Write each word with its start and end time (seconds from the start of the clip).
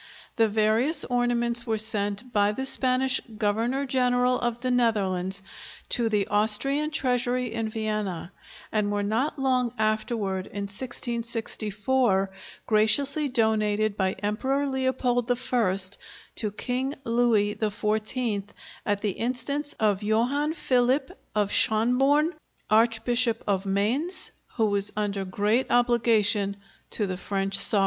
The 0.35 0.47
various 0.49 1.03
ornaments 1.05 1.67
were 1.67 1.77
sent 1.77 2.33
by 2.33 2.53
the 2.53 2.65
Spanish 2.65 3.21
Governor 3.37 3.85
General 3.85 4.39
of 4.39 4.61
the 4.61 4.71
Netherlands 4.71 5.43
to 5.89 6.09
the 6.09 6.25
Austrian 6.25 6.89
treasury 6.89 7.53
in 7.53 7.69
Vienna, 7.69 8.31
and 8.71 8.91
were 8.91 9.03
not 9.03 9.37
long 9.37 9.71
afterward, 9.77 10.47
in 10.47 10.63
1664, 10.63 12.31
graciously 12.65 13.27
donated 13.27 13.95
by 13.95 14.13
Emperor 14.13 14.65
Leopold 14.65 15.29
I 15.31 15.77
to 16.37 16.49
King 16.51 16.95
Louis 17.03 17.53
XIV, 17.53 18.45
at 18.83 19.01
the 19.01 19.11
instance 19.11 19.73
of 19.79 20.01
Johann 20.01 20.53
Philip 20.55 21.11
of 21.35 21.51
Schonborn, 21.51 22.33
Archbishop 22.71 23.43
of 23.45 23.67
Mainz, 23.67 24.31
who 24.55 24.65
was 24.65 24.91
under 24.97 25.25
great 25.25 25.69
obligation 25.69 26.57
to 26.89 27.05
the 27.05 27.17
French 27.17 27.55
sovereign. 27.59 27.79